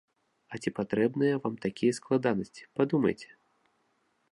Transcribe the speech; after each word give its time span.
А 0.53 0.59
ці 0.61 0.69
патрэбныя 0.79 1.35
вам 1.43 1.59
такія 1.67 1.97
складанасці, 1.99 2.67
падумайце? 2.79 3.29